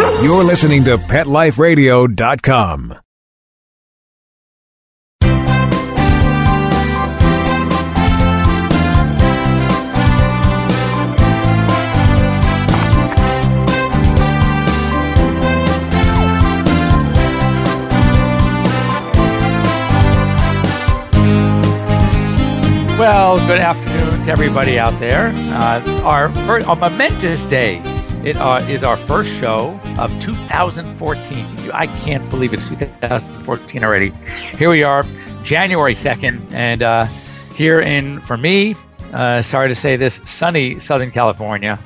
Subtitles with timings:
[0.00, 2.94] You're listening to PetLifeRadio.com.
[22.98, 25.28] Well, good afternoon to everybody out there.
[25.28, 27.82] Uh, our first, a momentous day.
[28.22, 31.70] It uh, is our first show of 2014.
[31.72, 34.10] I can't believe it's 2014 already.
[34.56, 35.04] Here we are,
[35.42, 37.04] January 2nd, and uh,
[37.54, 38.74] here in, for me,
[39.12, 41.78] uh, sorry to say this, sunny Southern California.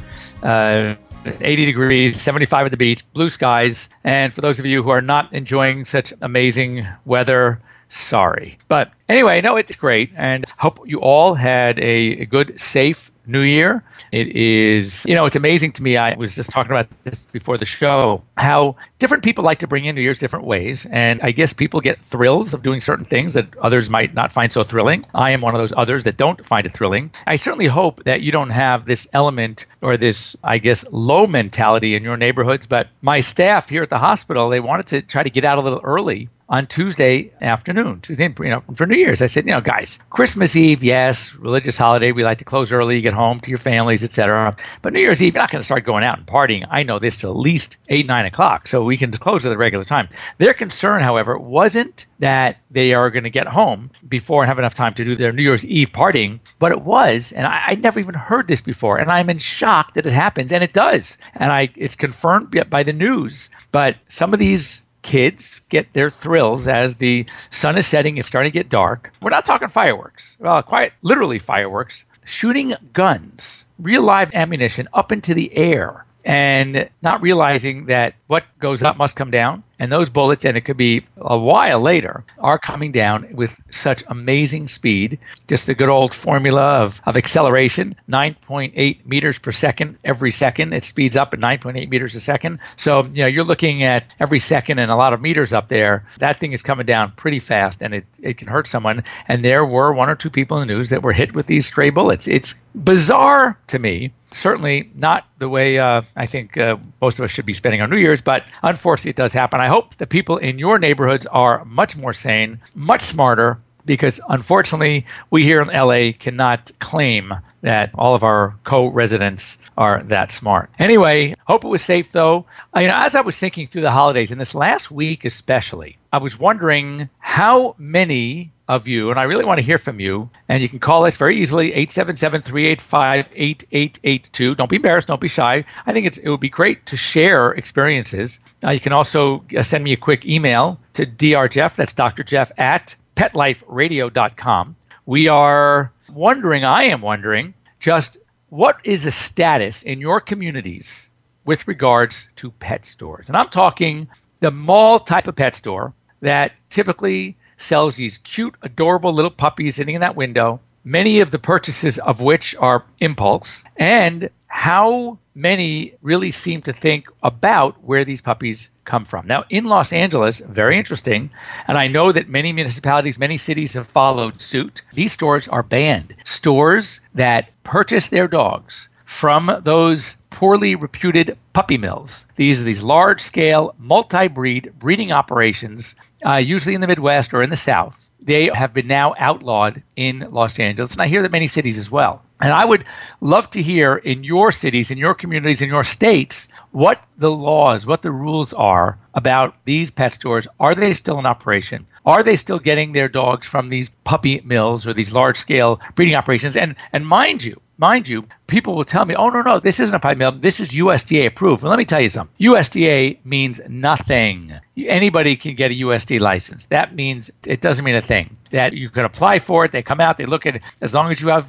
[0.43, 0.95] Uh,
[1.41, 3.89] 80 degrees, 75 at the beach, blue skies.
[4.05, 8.59] And for those of you who are not enjoying such amazing weather, sorry.
[8.69, 10.11] But anyway, no, it's great.
[10.17, 13.83] And hope you all had a, a good, safe New Year.
[14.13, 15.97] It is, you know, it's amazing to me.
[15.97, 19.85] I was just talking about this before the show, how different people like to bring
[19.85, 20.87] in New Year's different ways.
[20.87, 24.51] And I guess people get thrills of doing certain things that others might not find
[24.51, 25.05] so thrilling.
[25.15, 27.11] I am one of those others that don't find it thrilling.
[27.27, 31.95] I certainly hope that you don't have this element or this, I guess, low mentality
[31.95, 32.67] in your neighborhoods.
[32.67, 35.63] But my staff here at the hospital, they wanted to try to get out a
[35.63, 39.21] little early on Tuesday afternoon, Tuesday, you know, for New Year's.
[39.21, 42.13] I said, you know, guys, Christmas Eve, yes, religious holiday.
[42.13, 44.55] We like to close early, get home to your families, etc.
[44.81, 46.65] But New Year's Eve, you're not going to start going out and partying.
[46.71, 49.57] I know this till at least eight, nine o'clock, so we can close at the
[49.59, 50.09] regular time.
[50.39, 54.75] Their concern, however, wasn't that they are going to get home before and have enough
[54.75, 57.99] time to do their New Year's Eve partying, but it was, and I, I never
[57.99, 61.53] even heard this before, and I'm in shock that it happens, and it does, and
[61.53, 63.51] I it's confirmed by the news.
[63.73, 68.51] But some of these kids get their thrills as the sun is setting, it's starting
[68.51, 69.13] to get dark.
[69.23, 75.13] We're not talking fireworks, uh, well, quite literally fireworks, shooting guns, real live ammunition up
[75.13, 79.63] into the air and not realizing that what goes up must come down.
[79.85, 84.03] And those bullets, and it could be a while later, are coming down with such
[84.09, 85.19] amazing speed.
[85.47, 90.73] Just the good old formula of, of acceleration 9.8 meters per second every second.
[90.73, 92.61] It speeds up at 9.8 meters a second.
[92.77, 96.03] So, you know, you're looking at every second and a lot of meters up there.
[96.19, 99.05] That thing is coming down pretty fast and it, it can hurt someone.
[99.29, 101.67] And there were one or two people in the news that were hit with these
[101.67, 102.27] stray bullets.
[102.27, 107.31] It's bizarre to me certainly not the way uh, I think uh, most of us
[107.31, 109.61] should be spending our New Year's, but unfortunately, it does happen.
[109.61, 115.05] I hope the people in your neighborhoods are much more sane, much smarter, because unfortunately,
[115.31, 120.71] we here in LA cannot claim that all of our co-residents are that smart.
[120.79, 122.47] Anyway, hope it was safe though.
[122.77, 125.97] Uh, you know, as I was thinking through the holidays, and this last week especially,
[126.13, 130.31] I was wondering how many of you, and I really want to hear from you.
[130.49, 134.57] And you can call us very easily, 877-385-8882.
[134.57, 135.09] Don't be embarrassed.
[135.09, 135.65] Don't be shy.
[135.87, 138.41] I think it's, it would be great to share experiences.
[138.63, 142.23] Uh, you can also uh, send me a quick email to drjeff, that's Dr.
[142.23, 144.77] Jeff, at petliferadio.com.
[145.07, 148.17] We are wondering, I am wondering, just
[148.49, 151.11] what is the status in your communities
[151.45, 153.29] with regards to pet stores?
[153.29, 154.09] And I'm talking
[154.41, 159.95] the mall type of pet store that typically sells these cute, adorable little puppies sitting
[159.95, 166.31] in that window, many of the purchases of which are impulse, and how many really
[166.31, 169.27] seem to think about where these puppies come from.
[169.27, 171.31] Now, in Los Angeles, very interesting,
[171.67, 174.83] and I know that many municipalities, many cities have followed suit.
[174.93, 176.15] These stores are banned.
[176.25, 182.27] Stores that purchase their dogs from those poorly reputed puppy mills.
[182.37, 185.95] These are these large scale, multi breed breeding operations,
[186.27, 188.11] uh, usually in the Midwest or in the South.
[188.21, 191.91] They have been now outlawed in Los Angeles, and I hear that many cities as
[191.91, 192.23] well.
[192.45, 192.85] And I would
[193.23, 197.87] love to hear in your cities, in your communities, in your states, what the laws,
[197.87, 200.47] what the rules are about these pet stores.
[200.61, 201.87] Are they still in operation?
[202.05, 206.17] Are they still getting their dogs from these puppy mills or these large scale breeding
[206.17, 206.55] operations?
[206.55, 209.95] And and mind you, mind you, people will tell me, oh, no, no, this isn't
[209.95, 210.33] a puppy mill.
[210.33, 211.63] This is USDA approved.
[211.63, 212.35] Well, let me tell you something.
[212.41, 214.59] USDA means nothing.
[215.01, 216.65] Anybody can get a USD license.
[216.77, 218.27] That means it doesn't mean a thing.
[218.53, 219.73] That you can apply for it.
[219.73, 220.63] They come out, they look at it.
[220.81, 221.47] As long as you have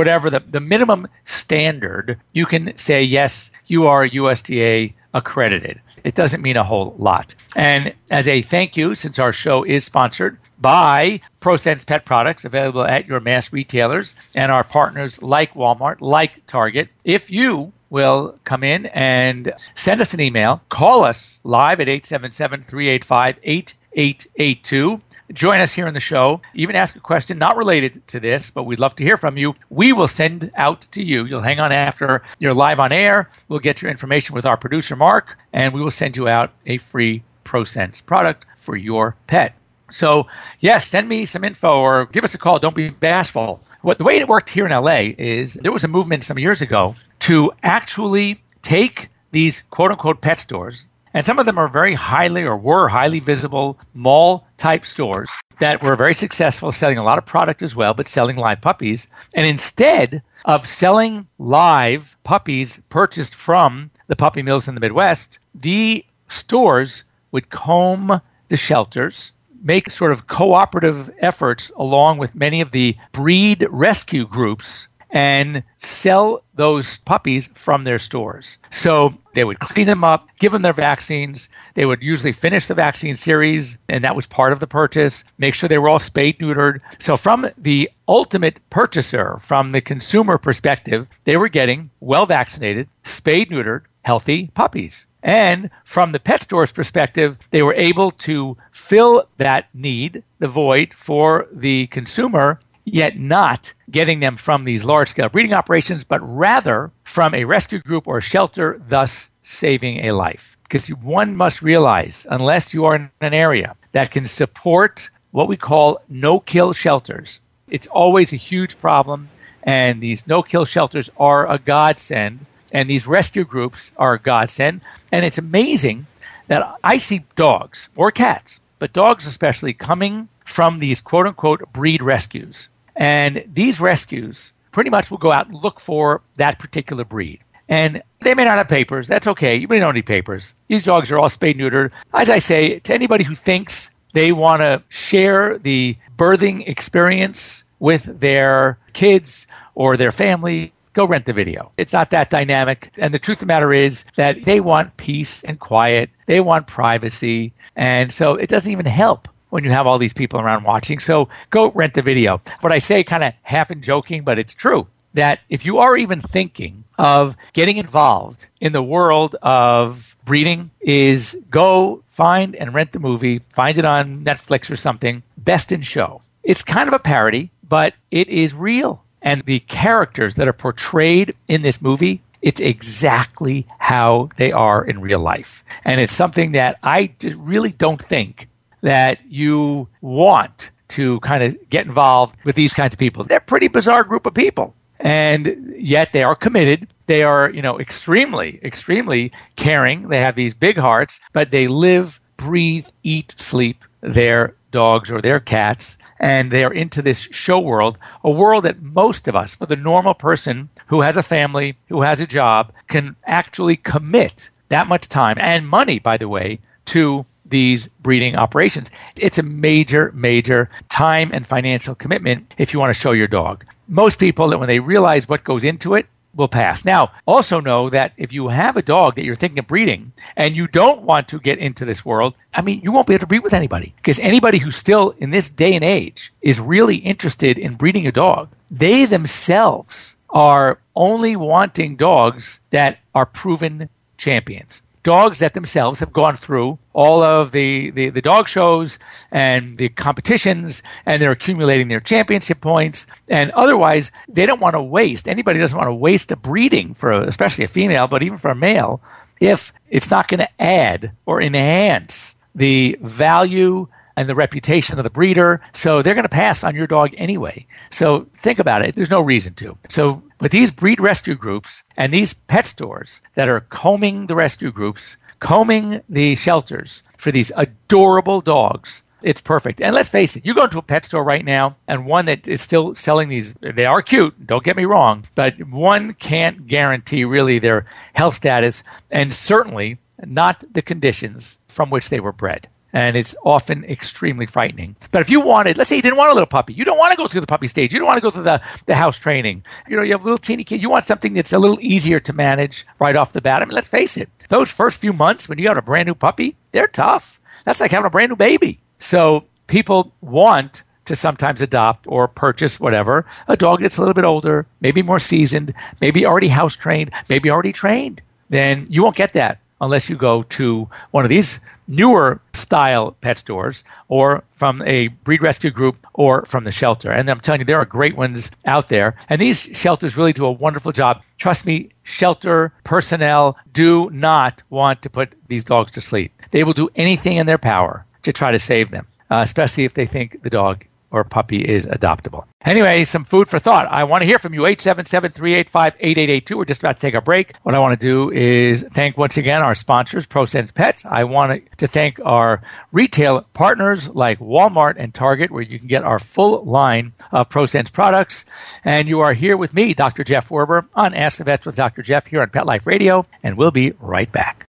[0.00, 5.80] whatever the, the minimum standard, you can say, yes, you are USDA accredited.
[6.02, 7.34] It doesn't mean a whole lot.
[7.56, 12.84] And as a thank you, since our show is sponsored by ProSense Pet Products, available
[12.84, 18.64] at your mass retailers and our partners like Walmart, like Target, if you will come
[18.64, 25.00] in and send us an email, call us live at 877 385 882.
[25.32, 26.40] Join us here in the show.
[26.54, 29.54] Even ask a question not related to this, but we'd love to hear from you.
[29.70, 31.24] We will send out to you.
[31.24, 33.28] You'll hang on after you're live on air.
[33.48, 36.76] We'll get your information with our producer, Mark, and we will send you out a
[36.76, 39.54] free ProSense product for your pet.
[39.90, 40.26] So,
[40.60, 42.58] yes, send me some info or give us a call.
[42.58, 43.62] Don't be bashful.
[43.82, 46.60] What the way it worked here in LA is there was a movement some years
[46.62, 51.94] ago to actually take these quote unquote pet stores, and some of them are very
[51.94, 55.30] highly or were highly visible mall type stores
[55.60, 59.06] that were very successful, selling a lot of product as well, but selling live puppies.
[59.34, 66.04] And instead of selling live puppies purchased from the puppy mills in the Midwest, the
[66.28, 69.32] stores would comb the shelters
[69.62, 76.42] make sort of cooperative efforts along with many of the breed rescue groups and sell
[76.56, 78.58] those puppies from their stores.
[78.70, 81.48] So they would clean them up, give them their vaccines.
[81.74, 85.24] They would usually finish the vaccine series, and that was part of the purchase.
[85.38, 86.80] Make sure they were all spayed, neutered.
[86.98, 93.50] So, from the ultimate purchaser, from the consumer perspective, they were getting well vaccinated, spayed,
[93.50, 95.06] neutered, healthy puppies.
[95.22, 100.92] And from the pet store's perspective, they were able to fill that need, the void
[100.92, 106.90] for the consumer, yet not getting them from these large scale breeding operations, but rather
[107.04, 110.56] from a rescue group or shelter, thus saving a life.
[110.64, 115.56] Because one must realize, unless you are in an area that can support what we
[115.56, 119.28] call no kill shelters, it's always a huge problem.
[119.62, 124.82] And these no kill shelters are a godsend and these rescue groups are a godsend.
[125.12, 126.06] And it's amazing
[126.48, 132.02] that I see dogs or cats, but dogs especially, coming from these quote unquote breed
[132.02, 132.68] rescues.
[132.96, 137.40] And these rescues pretty much will go out and look for that particular breed.
[137.68, 139.08] And they may not have papers.
[139.08, 139.56] That's okay.
[139.56, 140.54] You may don't need papers.
[140.68, 141.90] These dogs are all spayed neutered.
[142.12, 148.20] As I say, to anybody who thinks they want to share the birthing experience with
[148.20, 151.70] their kids or their family, go rent the video.
[151.76, 152.92] It's not that dynamic.
[152.98, 156.66] And the truth of the matter is that they want peace and quiet, they want
[156.66, 157.52] privacy.
[157.76, 160.98] And so it doesn't even help when you have all these people around watching.
[160.98, 162.40] So go rent the video.
[162.60, 165.96] What I say kind of half in joking, but it's true that if you are
[165.96, 172.90] even thinking of getting involved in the world of breeding is go find and rent
[172.90, 176.20] the movie, find it on Netflix or something, Best in Show.
[176.42, 179.04] It's kind of a parody, but it is real.
[179.22, 185.00] And the characters that are portrayed in this movie, it's exactly how they are in
[185.00, 185.62] real life.
[185.84, 188.48] And it's something that I really don't think
[188.84, 193.24] that you want to kind of get involved with these kinds of people.
[193.24, 194.74] They're a pretty bizarre group of people.
[195.00, 196.88] And yet they are committed.
[197.06, 200.08] They are, you know, extremely, extremely caring.
[200.08, 205.40] They have these big hearts, but they live, breathe, eat, sleep their dogs or their
[205.40, 209.66] cats and they are into this show world, a world that most of us, for
[209.66, 214.88] the normal person who has a family, who has a job, can actually commit that
[214.88, 218.90] much time and money, by the way, to these breeding operations.
[219.16, 223.64] It's a major, major time and financial commitment if you want to show your dog.
[223.88, 226.84] Most people, that when they realize what goes into it, will pass.
[226.84, 230.56] Now, also know that if you have a dog that you're thinking of breeding and
[230.56, 233.26] you don't want to get into this world, I mean, you won't be able to
[233.26, 237.58] breed with anybody because anybody who still in this day and age is really interested
[237.58, 245.38] in breeding a dog, they themselves are only wanting dogs that are proven champions dogs
[245.38, 248.98] that themselves have gone through all of the, the, the, dog shows
[249.30, 254.82] and the competitions and they're accumulating their championship points and otherwise they don't want to
[254.82, 258.38] waste anybody doesn't want to waste a breeding for a, especially a female but even
[258.38, 259.00] for a male
[259.40, 265.10] if it's not going to add or enhance the value and the reputation of the
[265.10, 265.60] breeder.
[265.72, 267.66] So they're going to pass on your dog anyway.
[267.90, 268.94] So think about it.
[268.94, 269.76] There's no reason to.
[269.88, 274.70] So with these breed rescue groups and these pet stores that are combing the rescue
[274.70, 279.80] groups, combing the shelters for these adorable dogs, it's perfect.
[279.80, 282.46] And let's face it, you go into a pet store right now and one that
[282.46, 287.24] is still selling these, they are cute, don't get me wrong, but one can't guarantee
[287.24, 289.96] really their health status and certainly
[290.26, 294.94] not the conditions from which they were bred and it's often extremely frightening.
[295.10, 297.10] But if you wanted, let's say you didn't want a little puppy, you don't want
[297.10, 299.18] to go through the puppy stage, you don't want to go through the, the house
[299.18, 299.64] training.
[299.88, 302.20] You know, you have a little teeny kid, you want something that's a little easier
[302.20, 303.60] to manage right off the bat.
[303.60, 306.14] I mean, let's face it, those first few months when you have a brand new
[306.14, 307.40] puppy, they're tough.
[307.64, 308.80] That's like having a brand new baby.
[309.00, 314.24] So people want to sometimes adopt or purchase whatever a dog that's a little bit
[314.24, 318.22] older, maybe more seasoned, maybe already house trained, maybe already trained.
[318.50, 323.38] Then you won't get that unless you go to one of these newer style pet
[323.38, 327.10] stores or from a breed rescue group or from the shelter.
[327.10, 329.16] And I'm telling you, there are great ones out there.
[329.28, 331.22] And these shelters really do a wonderful job.
[331.38, 336.32] Trust me, shelter personnel do not want to put these dogs to sleep.
[336.50, 339.94] They will do anything in their power to try to save them, uh, especially if
[339.94, 342.44] they think the dog or puppy is adoptable.
[342.64, 343.86] Anyway, some food for thought.
[343.86, 344.62] I want to hear from you.
[344.62, 346.56] 877-385-8882.
[346.56, 347.54] We're just about to take a break.
[347.62, 351.04] What I want to do is thank once again our sponsors, ProSense Pets.
[351.04, 356.02] I want to thank our retail partners like Walmart and Target, where you can get
[356.02, 358.44] our full line of ProSense products.
[358.84, 360.24] And you are here with me, Dr.
[360.24, 362.02] Jeff Werber, on Ask the Vets with Dr.
[362.02, 364.66] Jeff here on Pet Life Radio, and we'll be right back.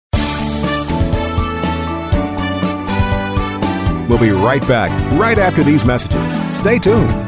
[4.09, 6.41] We'll be right back right after these messages.
[6.57, 7.27] Stay tuned.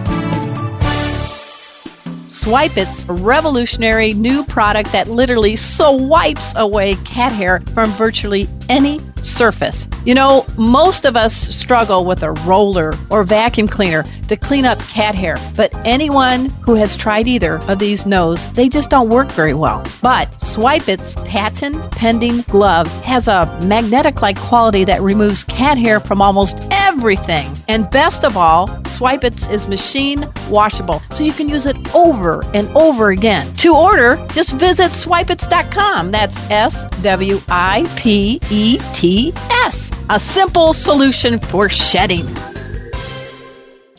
[2.30, 9.88] Swipets a revolutionary new product that literally swipes away cat hair from virtually any surface.
[10.04, 14.78] You know, most of us struggle with a roller or vacuum cleaner to clean up
[14.78, 19.32] cat hair, but anyone who has tried either of these knows they just don't work
[19.32, 19.82] very well.
[20.00, 26.22] But Swipets patent pending glove has a magnetic like quality that removes cat hair from
[26.22, 27.52] almost everything.
[27.68, 28.68] And best of all,
[29.00, 33.50] Swipets is machine washable, so you can use it over and over again.
[33.54, 36.10] To order, just visit swipets.com.
[36.10, 39.32] That's S W I P E T
[39.64, 39.90] S.
[40.10, 42.28] A simple solution for shedding.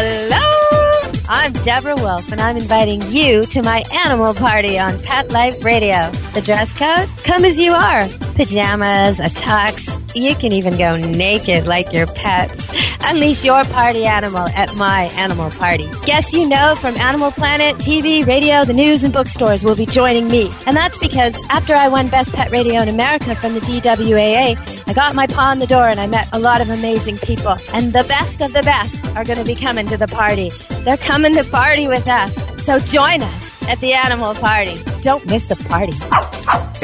[0.00, 1.12] Hello!
[1.28, 6.08] I'm Deborah Wolf, and I'm inviting you to my animal party on Pet Life Radio.
[6.34, 7.08] The dress code?
[7.24, 8.06] Come as you are.
[8.36, 9.97] Pajamas, a tux.
[10.14, 12.70] You can even go naked like your pets.
[13.04, 15.88] Unleash your party animal at my animal party.
[16.04, 20.28] Guests you know from Animal Planet, TV, radio, the news, and bookstores will be joining
[20.28, 20.50] me.
[20.66, 24.56] And that's because after I won Best Pet Radio in America from the DWAA,
[24.88, 27.56] I got my paw in the door and I met a lot of amazing people.
[27.72, 30.50] And the best of the best are going to be coming to the party.
[30.84, 32.34] They're coming to party with us.
[32.64, 34.76] So join us at the animal party.
[35.02, 35.92] Don't miss the party.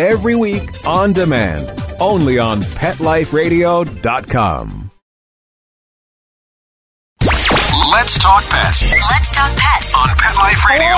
[0.00, 1.66] Every week on demand,
[2.00, 4.90] only on PetLifeRadio.com.
[7.20, 10.96] Let's talk pets Let's talk pets on Pet Life Radio.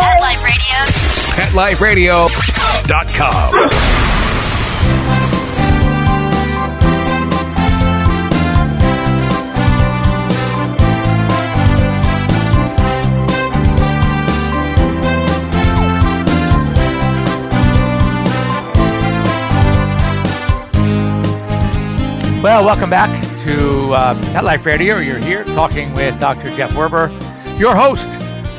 [1.34, 2.26] Pet Life Radio.
[2.28, 5.25] PetLifeRadio.com.
[22.46, 23.10] Well, welcome back
[23.42, 24.98] to uh, Pet Life Radio.
[24.98, 26.44] You're here talking with Dr.
[26.56, 27.10] Jeff Werber,
[27.58, 28.08] your host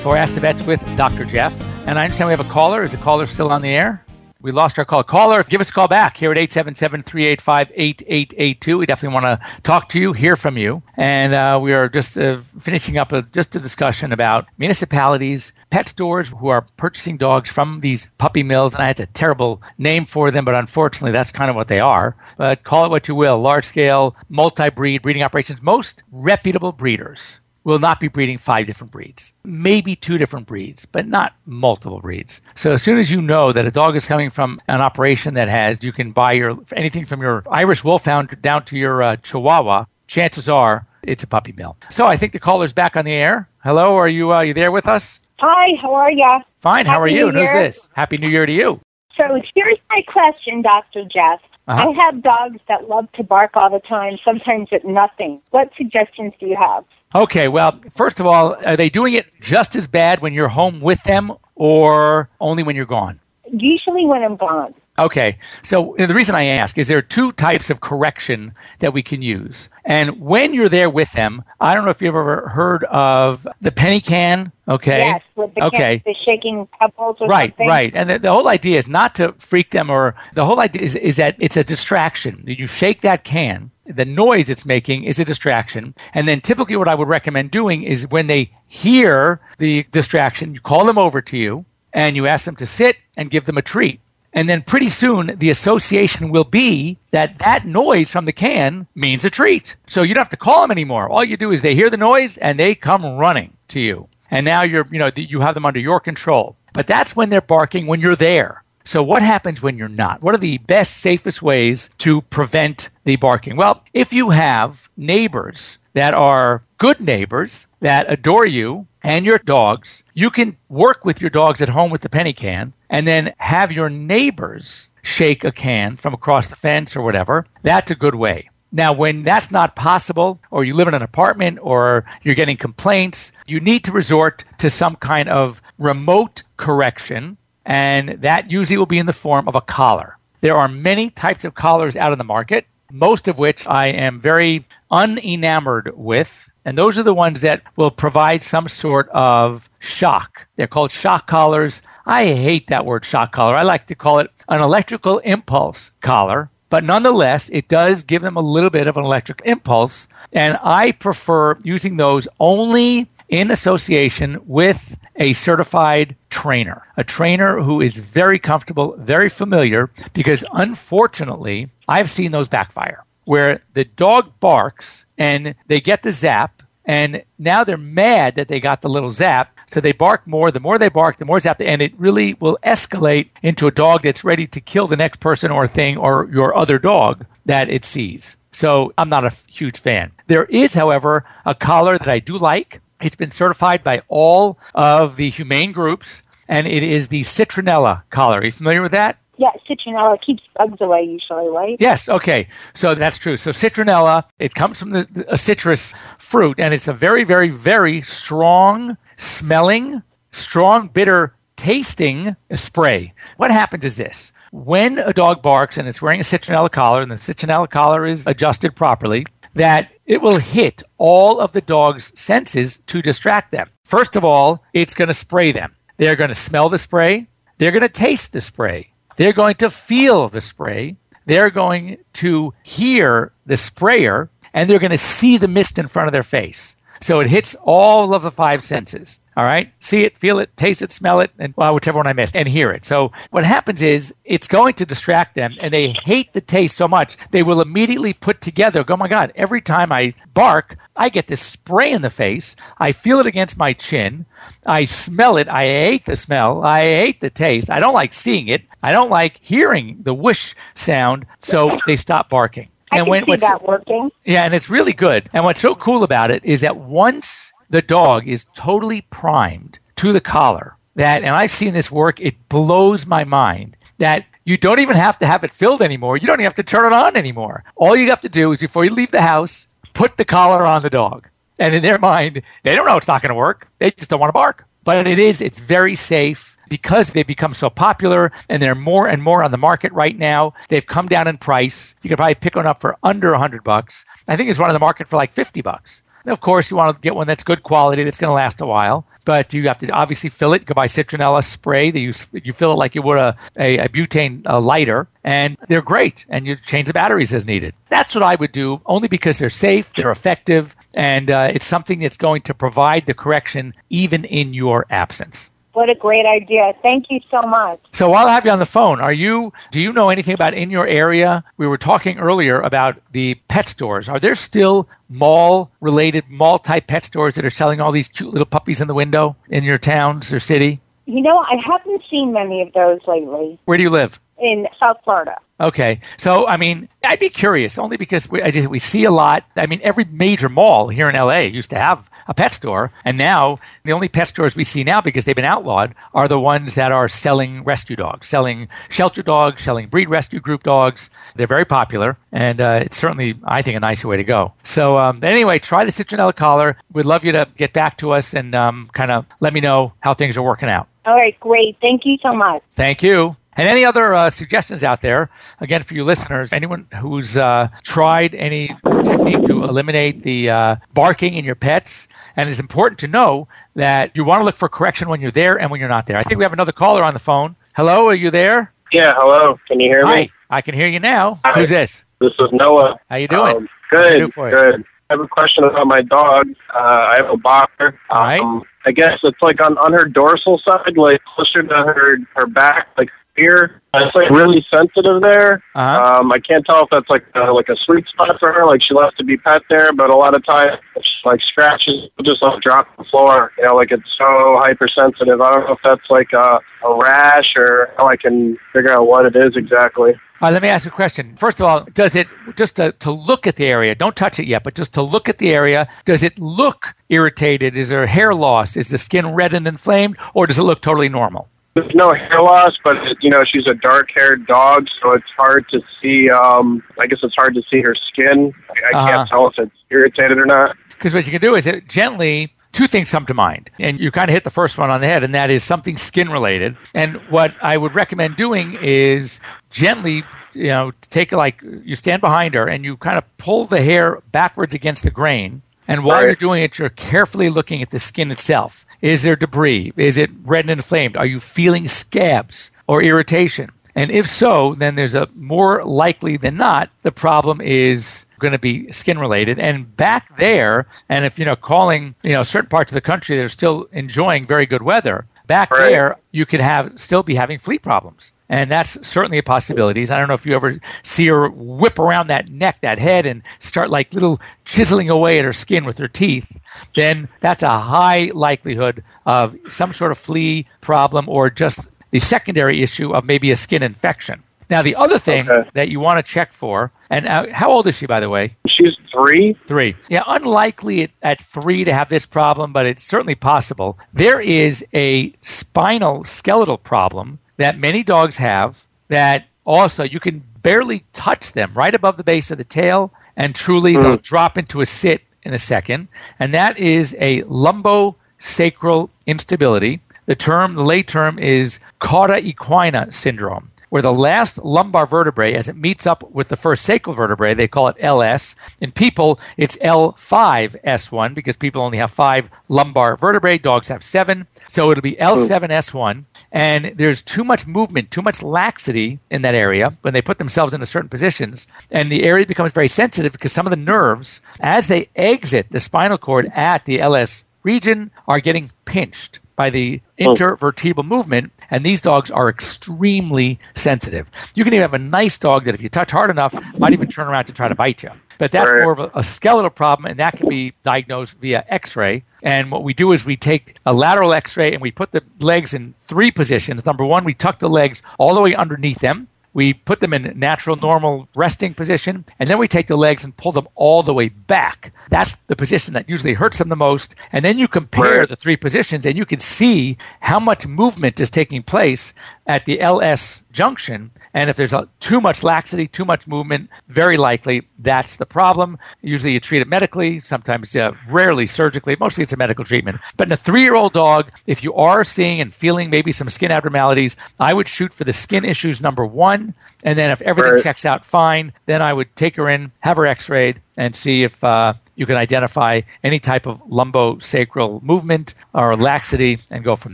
[0.04, 1.24] for Ask the Vets with Dr.
[1.24, 1.58] Jeff.
[1.88, 2.84] And I understand we have a caller.
[2.84, 4.04] Is the caller still on the air?
[4.48, 5.04] We lost our call.
[5.04, 8.80] Caller, give us a call back here at 877-385-8882.
[8.80, 10.82] We definitely want to talk to you, hear from you.
[10.96, 15.90] And uh, we are just uh, finishing up a, just a discussion about municipalities, pet
[15.90, 18.74] stores who are purchasing dogs from these puppy mills.
[18.74, 21.82] And I had a terrible name for them, but unfortunately that's kind of what they
[21.82, 22.16] are.
[22.38, 25.62] But call it what you will, large-scale, multi-breed breeding operations.
[25.62, 31.06] Most reputable breeders will not be breeding five different breeds, maybe two different breeds, but
[31.06, 32.42] not multiple breeds.
[32.56, 35.50] So as soon as you know that a dog is coming from an operation that
[35.50, 39.84] has, you can buy your anything from your Irish Wolfhound down to your uh, Chihuahua,
[40.08, 41.76] chances are it's a puppy mill.
[41.90, 43.50] So I think the caller's back on the air.
[43.66, 45.20] Hello, are you uh, you there with us?
[45.40, 46.40] Hi, how are you?
[46.56, 46.86] Fine.
[46.86, 47.32] How are you?
[47.32, 47.90] Who's this?
[47.94, 48.80] Happy New Year to you.
[49.18, 51.04] So here's my question, Dr.
[51.04, 51.42] Jeff.
[51.68, 51.90] Uh-huh.
[51.90, 55.42] I have dogs that love to bark all the time, sometimes at nothing.
[55.50, 56.86] What suggestions do you have?
[57.16, 60.82] Okay, well, first of all, are they doing it just as bad when you're home
[60.82, 63.20] with them or only when you're gone?
[63.52, 64.74] Usually when I'm gone.
[65.00, 65.38] Okay.
[65.64, 69.22] So the reason I ask is there are two types of correction that we can
[69.22, 69.70] use.
[69.86, 73.72] And when you're there with them, I don't know if you've ever heard of the
[73.72, 74.52] penny can.
[74.68, 75.00] Okay.
[75.00, 76.00] Yes, with the, okay.
[76.00, 77.68] Can, the shaking pebbles or right, something.
[77.68, 80.82] Right, And the, the, whole idea is not to freak them or the whole idea
[80.82, 82.44] is, is that it's a distraction.
[82.46, 85.96] You shake that can the noise it's making is a distraction.
[86.14, 90.60] And then typically what I would recommend doing is when they hear the distraction, you
[90.60, 93.62] call them over to you and you ask them to sit and give them a
[93.62, 94.02] treat.
[94.38, 99.26] And then pretty soon the association will be that that noise from the can means
[99.26, 99.76] a treat.
[99.88, 101.10] So you don't have to call them anymore.
[101.10, 104.08] All you do is they hear the noise and they come running to you.
[104.30, 106.56] And now you're, you know, you have them under your control.
[106.74, 108.64] But that's when they're barking when you're there.
[108.86, 110.22] So what happens when you're not?
[110.22, 113.56] What are the best, safest ways to prevent the barking?
[113.56, 120.04] Well, if you have neighbors that are good neighbors that adore you and your dogs,
[120.14, 123.72] you can work with your dogs at home with the penny can and then have
[123.72, 127.46] your neighbors shake a can from across the fence or whatever.
[127.64, 128.50] That's a good way.
[128.74, 133.32] Now, when that's not possible, or you live in an apartment, or you're getting complaints,
[133.48, 139.00] you need to resort to some kind of remote correction and that usually will be
[139.00, 140.18] in the form of a collar.
[140.42, 144.20] There are many types of collars out in the market, most of which I am
[144.20, 146.50] very unenamored with.
[146.68, 150.48] And those are the ones that will provide some sort of shock.
[150.58, 151.82] They're called shock collars.
[152.06, 153.56] I hate that word shock collar.
[153.56, 156.50] I like to call it an electrical impulse collar.
[156.70, 160.10] But nonetheless, it does give them a little bit of an electric impulse.
[160.34, 167.80] And I prefer using those only in association with a certified trainer, a trainer who
[167.80, 175.06] is very comfortable, very familiar, because unfortunately, I've seen those backfire where the dog barks
[175.18, 179.54] and they get the zap and now they're mad that they got the little zap.
[179.70, 180.50] So they bark more.
[180.50, 184.04] The more they bark, the more zap, and it really will escalate into a dog
[184.04, 187.84] that's ready to kill the next person or thing or your other dog that it
[187.84, 188.38] sees.
[188.54, 190.14] So I'm not a huge fan.
[190.28, 192.80] There is, however, a collar that I do like.
[193.02, 198.40] It's been certified by all of the humane groups, and it is the citronella collar.
[198.40, 199.18] Are you familiar with that?
[199.38, 201.78] Yeah, citronella keeps bugs away usually, right?
[201.80, 202.10] Yes.
[202.10, 202.48] Okay.
[202.74, 203.38] So that's true.
[203.38, 208.02] So citronella, it comes from the, a citrus fruit, and it's a very, very, very
[208.02, 213.14] strong smelling, strong, bitter tasting spray.
[213.38, 214.34] What happens is this.
[214.52, 218.26] When a dog barks and it's wearing a citronella collar, and the citronella collar is
[218.26, 223.70] adjusted properly, that it will hit all of the dog's senses to distract them.
[223.84, 225.76] First of all, it's going to spray them.
[225.98, 227.28] They're going to smell the spray.
[227.58, 228.92] They're going to taste the spray.
[229.18, 230.96] They're going to feel the spray.
[231.26, 236.08] They're going to hear the sprayer and they're going to see the mist in front
[236.08, 236.77] of their face.
[237.02, 239.20] So it hits all of the five senses.
[239.38, 239.72] All right.
[239.80, 242.48] See it, feel it, taste it, smell it, and well, whichever one I missed, and
[242.48, 242.86] hear it.
[242.86, 246.88] So what happens is it's going to distract them and they hate the taste so
[246.88, 251.28] much they will immediately put together, oh my God, every time I bark, I get
[251.28, 252.56] this spray in the face.
[252.80, 254.26] I feel it against my chin.
[254.66, 255.48] I smell it.
[255.48, 256.64] I hate the smell.
[256.64, 257.70] I hate the taste.
[257.70, 258.64] I don't like seeing it.
[258.82, 261.28] I don't like hearing the whoosh sound.
[261.42, 262.70] So they stop barking.
[262.92, 264.12] I and can when, see that working.
[264.26, 265.30] Yeah, and it's really good.
[265.34, 270.14] And what's so cool about it is that once the dog is totally primed to
[270.14, 274.80] the collar, that, and I've seen this work, it blows my mind that you don't
[274.80, 276.18] even have to have it filled anymore.
[276.18, 277.64] You don't even have to turn it on anymore.
[277.76, 280.82] All you have to do is before you leave the house, put the collar on
[280.82, 281.28] the dog.
[281.60, 283.68] And in their mind, they don't know it's not going to work.
[283.80, 284.66] They just don't want to bark.
[284.84, 289.22] But it is, it's very safe because they've become so popular and they're more and
[289.24, 290.54] more on the market right now.
[290.70, 291.96] They've come down in price.
[292.02, 294.06] You can probably pick one up for under a hundred bucks.
[294.28, 296.04] I think it's one on the market for like 50 bucks.
[296.28, 298.66] Of course, you want to get one that's good quality, that's going to last a
[298.66, 299.06] while.
[299.24, 300.62] But you have to obviously fill it.
[300.62, 301.92] You can buy citronella spray.
[301.92, 305.58] They use, you fill it like you would a, a, a butane a lighter, and
[305.68, 306.26] they're great.
[306.30, 307.74] And you change the batteries as needed.
[307.90, 312.00] That's what I would do, only because they're safe, they're effective, and uh, it's something
[312.00, 315.50] that's going to provide the correction even in your absence.
[315.78, 316.74] What a great idea.
[316.82, 317.80] Thank you so much.
[317.92, 320.56] So while I have you on the phone, are you do you know anything about
[320.56, 321.44] in your area?
[321.58, 324.10] We were talking earlier about the pet stores.
[324.10, 328.32] Are there still mall related mall type pet stores that are selling all these cute
[328.32, 330.82] little puppies in the window in your towns or city?
[331.06, 333.60] You know, I haven't seen many of those lately.
[333.66, 334.20] Where do you live?
[334.40, 335.38] In South Florida.
[335.60, 336.02] Okay.
[336.18, 339.44] So, I mean, I'd be curious only because we, we see a lot.
[339.56, 342.92] I mean, every major mall here in LA used to have a pet store.
[343.06, 346.40] And now the only pet stores we see now, because they've been outlawed, are the
[346.40, 351.10] ones that are selling rescue dogs, selling shelter dogs, selling breed rescue group dogs.
[351.36, 352.18] They're very popular.
[352.32, 354.54] And uh, it's certainly, I think, a nicer way to go.
[354.64, 356.78] So, um, anyway, try the citronella collar.
[356.94, 359.94] We'd love you to get back to us and um, kind of let me know
[360.00, 360.88] how things are working out.
[361.06, 361.78] All right, great.
[361.82, 362.62] Thank you so much.
[362.72, 363.38] Thank you.
[363.58, 368.36] And any other uh, suggestions out there, again, for you listeners, anyone who's uh, tried
[368.36, 368.68] any
[369.04, 374.12] technique to eliminate the uh, barking in your pets, and it's important to know that
[374.16, 376.18] you want to look for correction when you're there and when you're not there.
[376.18, 377.56] I think we have another caller on the phone.
[377.76, 378.72] Hello, are you there?
[378.92, 379.60] Yeah, hello.
[379.68, 380.32] Can you hear Hi, me?
[380.52, 381.40] I can hear you now.
[381.44, 381.60] Hi.
[381.60, 382.06] Who's this?
[382.22, 383.00] This is Noah.
[383.10, 383.56] How you doing?
[383.58, 384.56] Um, good, do for you?
[384.56, 384.86] good.
[385.10, 386.50] I have a question about my dog.
[386.74, 388.00] Uh, I have a boxer.
[388.10, 388.42] All right.
[388.42, 392.46] Um, I guess it's like on, on her dorsal side, like closer to her her
[392.46, 393.82] back, like here.
[393.94, 395.64] It's like really sensitive there.
[395.74, 396.20] Uh-huh.
[396.20, 398.66] Um, I can't tell if that's like a, like a sweet spot for her.
[398.66, 402.10] Like she loves to be pet there, but a lot of times she like scratches,
[402.24, 403.54] just like drop on the floor.
[403.58, 405.40] You know, like it's so hypersensitive.
[405.42, 409.08] I don't know if that's like a, a rash or how I can figure out
[409.08, 410.14] what it is exactly.
[410.40, 411.36] Uh, let me ask a question.
[411.36, 413.96] First of all, does it just to, to look at the area?
[413.96, 415.88] Don't touch it yet, but just to look at the area.
[416.06, 417.76] Does it look irritated?
[417.76, 418.78] Is there hair loss?
[418.78, 421.48] Is the skin red and inflamed, or does it look totally normal?
[421.78, 425.70] There's no hair loss, but it, you know she's a dark-haired dog, so it's hard
[425.70, 426.28] to see.
[426.30, 428.52] Um, I guess it's hard to see her skin.
[428.70, 429.08] I, I Uh-huh.
[429.18, 430.76] can't tell if it's irritated or not.
[430.90, 432.52] Because what you can do is it gently.
[432.74, 435.08] Two things come to mind, and you kind of hit the first one on the
[435.08, 436.76] head, and that is something skin related.
[436.94, 439.40] And what I would recommend doing is
[439.72, 443.82] gently, you know, take like you stand behind her and you kind of pull the
[443.82, 445.62] hair backwards against the grain.
[445.88, 446.26] And while Right.
[446.26, 448.86] you're doing it, you're carefully looking at the skin itself.
[449.02, 449.94] Is there debris?
[449.96, 451.18] Is it red and inflamed?
[451.18, 453.72] Are you feeling scabs or irritation?
[453.96, 458.60] And if so, then there's a more likely than not the problem is going to
[458.60, 459.58] be skin related.
[459.58, 463.36] And back there, and if you know, calling you know certain parts of the country
[463.38, 465.90] that are still enjoying very good weather, back Right.
[465.90, 468.34] there you could have still be having flea problems.
[468.50, 470.04] And that's certainly a possibility.
[470.04, 473.42] I don't know if you ever see her whip around that neck, that head, and
[473.60, 476.58] start like little chiseling away at her skin with her teeth.
[476.96, 482.82] Then that's a high likelihood of some sort of flea problem or just the secondary
[482.82, 484.42] issue of maybe a skin infection.
[484.70, 485.70] Now, the other thing Okay.
[485.74, 488.56] that you want to check for, and uh, how old is she, by the way?
[488.68, 489.56] She's three.
[489.66, 489.96] Three.
[490.10, 493.98] Yeah, unlikely at, at three to have this problem, but it's certainly possible.
[494.14, 501.06] There is a spinal skeletal problem that many dogs have that also you can barely
[501.14, 504.86] touch them right above the base of the tail, and truly they'll drop into a
[504.86, 506.10] sit in a second.
[506.40, 510.02] And that is a lumbosacral instability.
[510.26, 515.68] The term, the lay term is cauda equina syndrome where the last lumbar vertebrae, as
[515.68, 518.56] it meets up with the first sacral vertebrae, they call it LS.
[518.82, 523.58] In people, it's L5S1 because people only have five lumbar vertebrae.
[523.58, 524.48] Dogs have seven.
[524.68, 526.24] So it'll be L7S1.
[526.52, 530.74] And there's too much movement, too much laxity in that area when they put themselves
[530.74, 531.68] into certain positions.
[531.92, 535.80] And the area becomes very sensitive because some of the nerves, as they exit the
[535.80, 540.24] spinal cord at the LS region, are getting pinched by the oh.
[540.24, 544.30] intervertebral movement, and these dogs are extremely sensitive.
[544.56, 547.10] You can even have a nice dog that, if you touch hard enough, might even
[547.10, 548.12] turn around to try to bite you.
[548.38, 552.24] But that's more of a, a skeletal problem, and that can be diagnosed via X-ray.
[552.44, 555.74] And what we do is we take a lateral X-ray and we put the legs
[555.74, 556.86] in three positions.
[556.86, 559.28] Number one, we tuck the legs all the way underneath them.
[559.58, 563.36] We put them in natural, normal resting position, and then we take the legs and
[563.36, 564.94] pull them all the way back.
[565.10, 567.16] That's the position that usually hurts them the most.
[567.32, 568.30] And then you compare Right.
[568.30, 572.14] the three positions, and you can see how much movement is taking place
[572.48, 574.10] at the LS junction.
[574.34, 578.78] And if there's a, too much laxity, too much movement, very likely that's the problem.
[579.02, 581.96] Usually you treat it medically, sometimes uh, rarely surgically.
[582.00, 583.00] Mostly it's a medical treatment.
[583.18, 586.30] But in a three year old dog, if you are seeing and feeling maybe some
[586.30, 589.54] skin abnormalities, I would shoot for the skin issues number one.
[589.84, 590.64] And then if everything Right.
[590.64, 594.24] checks out fine, then I would take her in, have her x rayed, and see
[594.24, 599.94] if uh, you can identify any type of lumbosacral movement or laxity and go from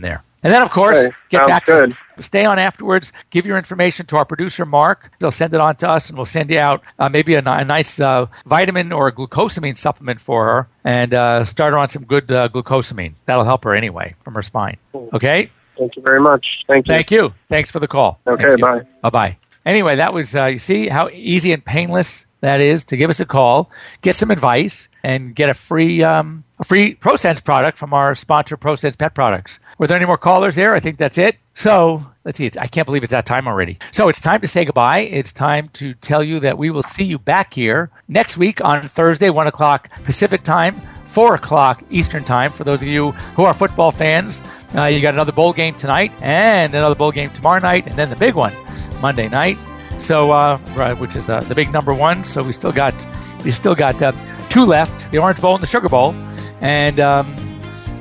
[0.00, 0.22] there.
[0.44, 1.90] And then, of course, Okay, get sounds back good.
[1.90, 2.26] to us.
[2.26, 3.12] Stay on afterwards.
[3.30, 5.10] Give your information to our producer, Mark.
[5.18, 7.64] They'll send it on to us, and we'll send you out uh, maybe a, a
[7.64, 12.04] nice uh, vitamin or a glucosamine supplement for her and uh, start her on some
[12.04, 13.14] good uh, glucosamine.
[13.24, 14.76] That'll help her anyway from her spine.
[14.94, 15.50] Okay?
[15.78, 16.64] Thank you very much.
[16.68, 16.92] Thank you.
[16.94, 17.34] Thank you.
[17.48, 18.20] Thanks for the call.
[18.26, 18.82] Okay, bye.
[19.02, 19.36] Bye bye.
[19.66, 23.18] Anyway, that was, uh, you see how easy and painless that is to give us
[23.18, 23.70] a call,
[24.02, 28.58] get some advice, and get a free, um, a free ProSense product from our sponsor,
[28.58, 29.58] ProSense Pet Products.
[29.78, 30.74] Were there any more callers there?
[30.74, 31.36] I think that's it.
[31.54, 32.46] So let's see.
[32.46, 33.78] It's, I can't believe it's that time already.
[33.92, 35.00] So it's time to say goodbye.
[35.00, 38.88] It's time to tell you that we will see you back here next week on
[38.88, 40.80] Thursday, 1 o'clock Pacific time.
[41.06, 42.50] 4 o'clock Eastern Time.
[42.50, 44.42] For those of you who are football fans,
[44.74, 48.10] uh, you got another bowl game tonight and another bowl game tomorrow night, and then
[48.10, 48.52] the big one
[49.00, 49.56] Monday night.
[50.00, 52.24] So, uh, right, which is the, the big number one.
[52.24, 53.06] So we still got
[53.44, 54.10] we still got uh,
[54.48, 56.16] two left: the Orange Bowl and the Sugar Bowl,
[56.60, 57.32] and um,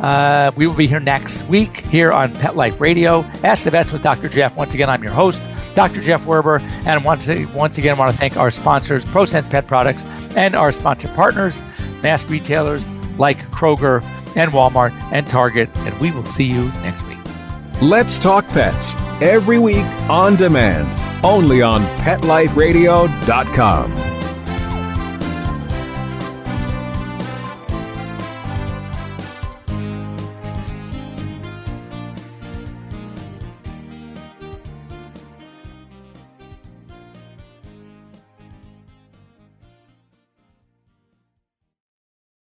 [0.03, 3.21] uh, we will be here next week here on Pet Life Radio.
[3.43, 4.29] Ask the Vets with Dr.
[4.29, 4.55] Jeff.
[4.57, 5.41] Once again, I'm your host.
[5.75, 6.01] Dr.
[6.01, 6.59] Jeff Werber.
[6.85, 10.03] And once, once again, I want to thank our sponsors, ProSense Pet Products,
[10.35, 11.63] and our sponsor partners,
[12.01, 12.85] mass retailers
[13.17, 14.03] like Kroger
[14.35, 15.69] and Walmart and Target.
[15.77, 17.19] And we will see you next week.
[17.81, 20.85] Let's Talk Pets every week on demand,
[21.23, 24.22] only on PetLifeRadio.com.